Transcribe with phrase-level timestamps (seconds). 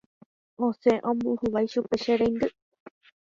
[0.65, 2.47] Osẽ ombohovái chupe che reindy